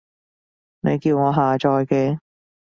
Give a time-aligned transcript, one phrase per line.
[0.79, 2.17] 你叫我下載嘅